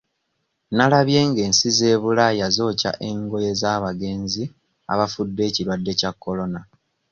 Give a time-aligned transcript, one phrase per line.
[0.75, 4.43] Nalabye ng'ensi z'e Bulaya zookya engoye z'abagenzi
[4.93, 6.61] abafudde ekirwadde kya Corona.